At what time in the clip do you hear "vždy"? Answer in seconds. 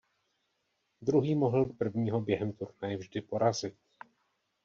2.97-3.21